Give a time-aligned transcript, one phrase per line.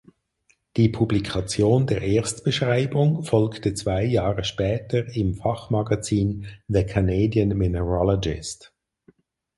[0.77, 8.73] Die Publikation der Erstbeschreibung folgte zwei Jahre später im Fachmagazin The Canadian Mineralogist.